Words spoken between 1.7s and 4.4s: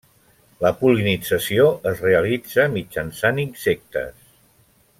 es realitza mitjançant insectes.